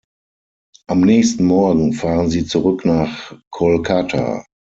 [0.87, 4.43] Am nächsten Morgen fahren sie zurück nach Kolkata.